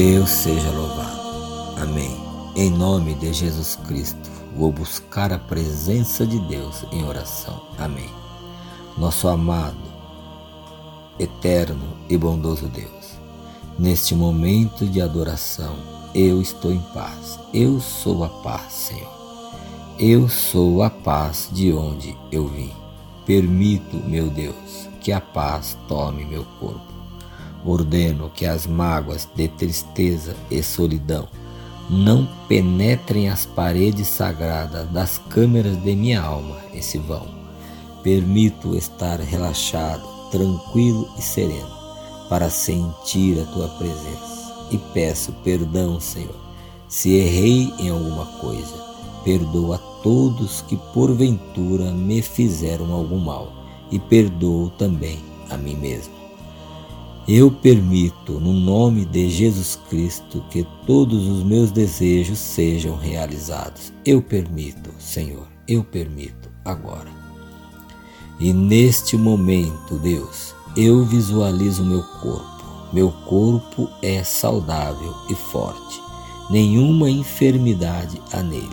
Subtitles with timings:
[0.00, 1.20] Deus seja louvado.
[1.76, 2.16] Amém.
[2.56, 7.60] Em nome de Jesus Cristo, vou buscar a presença de Deus em oração.
[7.76, 8.08] Amém.
[8.96, 9.76] Nosso amado,
[11.18, 13.18] eterno e bondoso Deus,
[13.78, 15.76] neste momento de adoração,
[16.14, 17.38] eu estou em paz.
[17.52, 19.12] Eu sou a paz, Senhor.
[19.98, 22.72] Eu sou a paz de onde eu vim.
[23.26, 26.99] Permito, meu Deus, que a paz tome meu corpo
[27.64, 31.28] Ordeno que as mágoas de tristeza e solidão
[31.90, 37.26] não penetrem as paredes sagradas das câmeras de minha alma e se vão.
[38.02, 41.80] Permito estar relaxado, tranquilo e sereno
[42.30, 44.68] para sentir a tua presença.
[44.70, 46.36] E peço perdão, Senhor,
[46.88, 48.88] se errei em alguma coisa.
[49.24, 53.52] Perdoa todos que porventura me fizeram algum mal
[53.90, 55.18] e perdoo também
[55.50, 56.19] a mim mesmo.
[57.28, 63.92] Eu permito, no nome de Jesus Cristo, que todos os meus desejos sejam realizados.
[64.04, 67.08] Eu permito, Senhor, eu permito agora.
[68.40, 72.64] E neste momento, Deus, eu visualizo meu corpo.
[72.92, 76.00] Meu corpo é saudável e forte.
[76.48, 78.68] Nenhuma enfermidade há nele.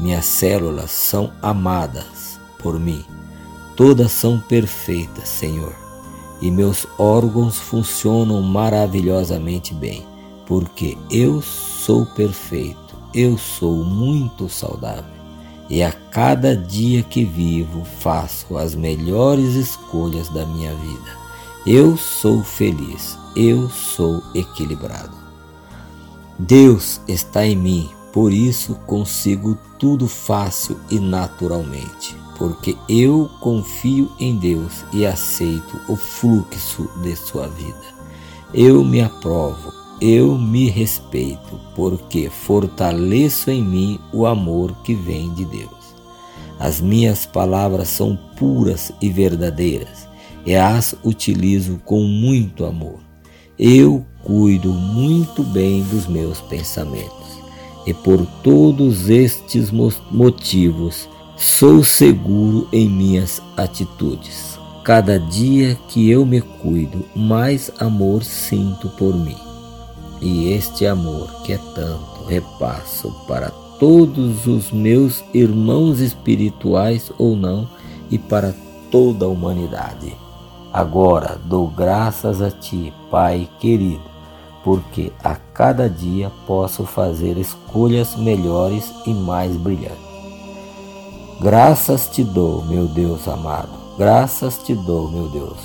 [0.00, 3.04] Minhas células são amadas por mim.
[3.76, 5.81] Todas são perfeitas, Senhor
[6.42, 10.04] e meus órgãos funcionam maravilhosamente bem,
[10.44, 15.04] porque eu sou perfeito, eu sou muito saudável.
[15.70, 21.22] E a cada dia que vivo faço as melhores escolhas da minha vida.
[21.64, 25.16] Eu sou feliz, eu sou equilibrado.
[26.38, 34.36] Deus está em mim, por isso consigo tudo fácil e naturalmente porque eu confio em
[34.36, 38.02] Deus e aceito o fluxo de sua vida.
[38.52, 45.44] Eu me aprovo, eu me respeito, porque fortaleço em mim o amor que vem de
[45.44, 45.94] Deus.
[46.58, 50.08] As minhas palavras são puras e verdadeiras,
[50.44, 52.98] e as utilizo com muito amor.
[53.56, 57.21] Eu cuido muito bem dos meus pensamentos,
[57.86, 59.70] e por todos estes
[60.10, 61.08] motivos
[61.44, 64.60] Sou seguro em minhas atitudes.
[64.84, 69.36] Cada dia que eu me cuido, mais amor sinto por mim.
[70.20, 77.68] E este amor que é tanto repasso para todos os meus irmãos espirituais ou não
[78.08, 78.54] e para
[78.88, 80.14] toda a humanidade.
[80.72, 84.11] Agora dou graças a Ti, Pai querido,
[84.64, 90.12] porque a cada dia posso fazer escolhas melhores e mais brilhantes.
[91.40, 95.58] Graças te dou, meu Deus amado, graças te dou, meu Deus,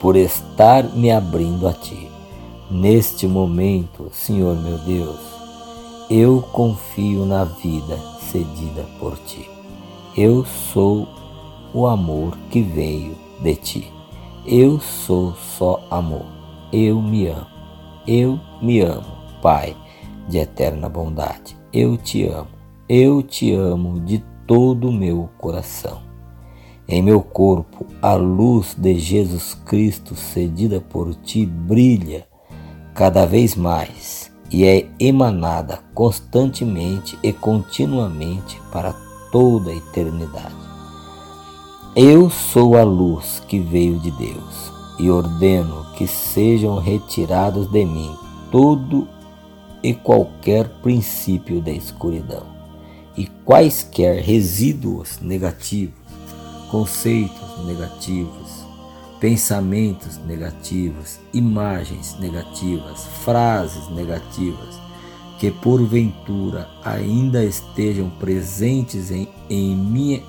[0.00, 2.10] por estar me abrindo a ti.
[2.68, 5.20] Neste momento, Senhor meu Deus,
[6.10, 9.48] eu confio na vida cedida por ti.
[10.16, 11.06] Eu sou
[11.72, 13.92] o amor que veio de ti.
[14.44, 16.35] Eu sou só amor.
[16.72, 17.46] Eu me amo.
[18.06, 19.76] Eu me amo, Pai
[20.28, 21.56] de eterna bondade.
[21.72, 22.48] Eu te amo.
[22.88, 26.00] Eu te amo de todo o meu coração.
[26.88, 32.26] Em meu corpo, a luz de Jesus Cristo cedida por ti brilha
[32.94, 38.94] cada vez mais e é emanada constantemente e continuamente para
[39.32, 40.54] toda a eternidade.
[41.96, 48.14] Eu sou a luz que veio de Deus e ordeno que sejam retirados de mim
[48.50, 49.08] todo
[49.82, 52.56] e qualquer princípio da escuridão
[53.16, 55.94] e quaisquer resíduos negativos,
[56.70, 58.66] conceitos negativos,
[59.18, 64.78] pensamentos negativos, imagens negativas, frases negativas,
[65.38, 70.22] que porventura ainda estejam presentes em, em minha,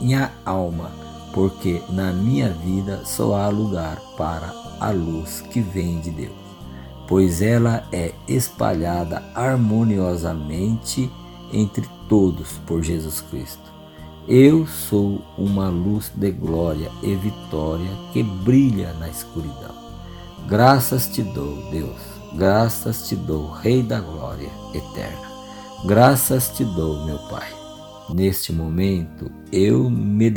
[0.00, 0.90] minha alma,
[1.34, 6.32] porque na minha vida só há lugar para a luz que vem de Deus,
[7.08, 11.10] pois ela é espalhada harmoniosamente
[11.52, 13.74] entre todos por Jesus Cristo.
[14.28, 19.74] Eu sou uma luz de glória e vitória que brilha na escuridão.
[20.48, 22.00] Graças te dou, Deus,
[22.34, 25.34] graças te dou, Rei da glória eterna.
[25.84, 27.52] Graças te dou, meu Pai.
[28.08, 30.30] Neste momento eu me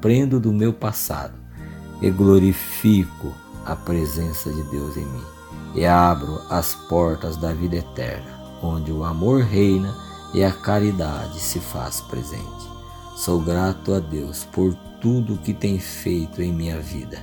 [0.00, 1.34] desprendo do meu passado
[2.00, 3.34] e glorifico
[3.66, 5.24] a presença de Deus em mim
[5.74, 9.94] e abro as portas da vida eterna, onde o amor reina
[10.32, 12.70] e a caridade se faz presente.
[13.14, 17.18] Sou grato a Deus por tudo que tem feito em minha vida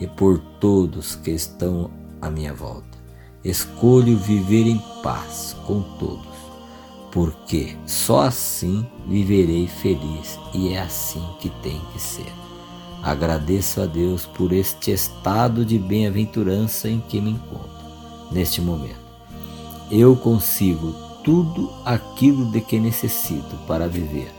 [0.00, 1.90] e por todos que estão
[2.20, 2.98] à minha volta.
[3.44, 6.31] Escolho viver em paz com todos,
[7.12, 12.32] porque só assim viverei feliz e é assim que tem que ser.
[13.02, 17.68] Agradeço a Deus por este estado de bem-aventurança em que me encontro
[18.30, 19.02] neste momento.
[19.90, 24.32] Eu consigo tudo aquilo de que necessito para viver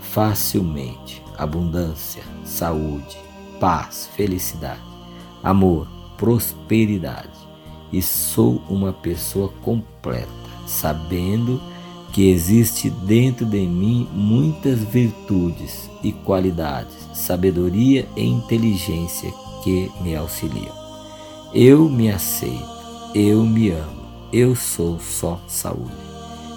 [0.00, 3.16] facilmente: abundância, saúde,
[3.58, 4.82] paz, felicidade,
[5.42, 5.88] amor,
[6.18, 7.40] prosperidade.
[7.92, 10.28] E sou uma pessoa completa,
[10.64, 11.79] sabendo que
[12.18, 20.74] existe dentro de mim muitas virtudes e qualidades, sabedoria e inteligência que me auxiliam.
[21.54, 22.64] Eu me aceito,
[23.14, 24.02] eu me amo,
[24.32, 25.92] eu sou só saúde,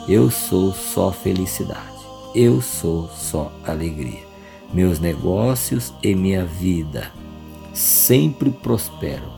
[0.07, 1.97] eu sou só felicidade,
[2.33, 4.23] eu sou só alegria.
[4.73, 7.11] Meus negócios e minha vida
[7.73, 9.31] sempre prosperam.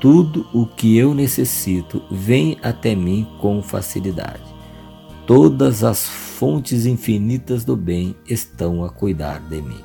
[0.00, 4.40] Tudo o que eu necessito vem até mim com facilidade.
[5.26, 9.80] Todas as fontes infinitas do bem estão a cuidar de mim.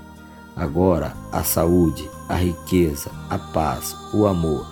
[0.55, 4.65] Agora, a saúde, a riqueza, a paz, o amor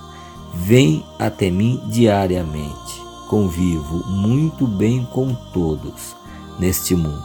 [0.56, 3.02] vêm até mim diariamente.
[3.30, 6.16] Convivo muito bem com todos
[6.60, 7.24] neste mundo,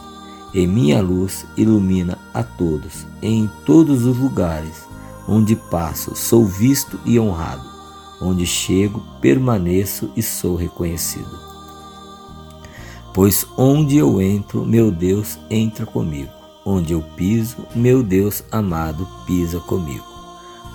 [0.54, 4.88] e minha luz ilumina a todos em todos os lugares
[5.28, 7.68] onde passo, sou visto e honrado.
[8.20, 11.47] Onde chego, permaneço e sou reconhecido.
[13.18, 16.30] Pois onde eu entro, meu Deus entra comigo.
[16.64, 20.04] Onde eu piso, meu Deus amado pisa comigo.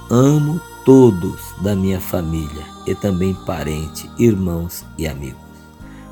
[0.10, 5.40] Amo todos da minha família e também parente, irmãos e amigos.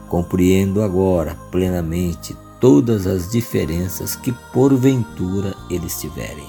[0.07, 6.47] Compreendo agora plenamente todas as diferenças que porventura eles tiverem.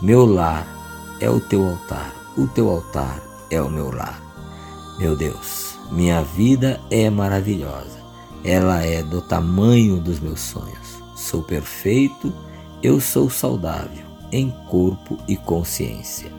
[0.00, 0.66] Meu lar
[1.20, 4.18] é o teu altar, o teu altar é o meu lar.
[4.98, 7.99] Meu Deus, minha vida é maravilhosa
[8.44, 11.00] ela é do tamanho dos meus sonhos.
[11.16, 12.32] Sou perfeito,
[12.82, 16.30] eu sou saudável em corpo e consciência.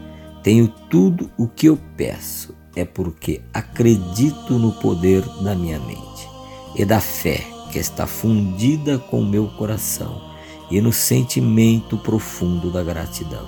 [0.41, 6.27] Tenho tudo o que eu peço, é porque acredito no poder da minha mente
[6.75, 10.31] e da fé que está fundida com meu coração
[10.69, 13.47] e no sentimento profundo da gratidão.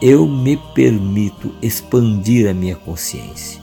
[0.00, 3.62] Eu me permito expandir a minha consciência.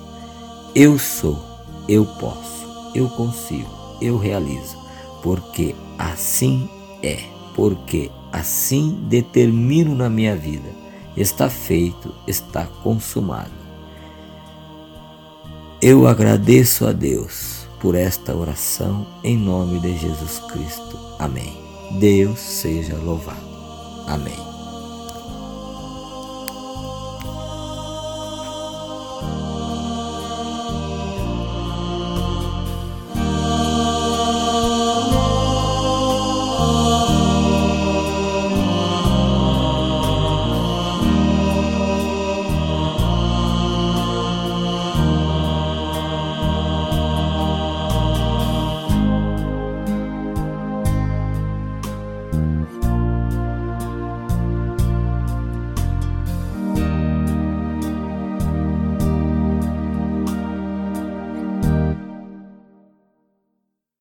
[0.73, 1.43] Eu sou,
[1.87, 2.65] eu posso,
[2.95, 4.78] eu consigo eu realizo,
[5.22, 6.69] porque assim
[7.01, 7.19] é,
[7.56, 10.69] porque assim determino na minha vida.
[11.16, 13.51] Está feito, está consumado.
[15.80, 20.98] Eu agradeço a Deus por esta oração em nome de Jesus Cristo.
[21.19, 21.54] Amém.
[22.00, 23.45] Deus seja louvado.
[24.07, 24.52] Amém.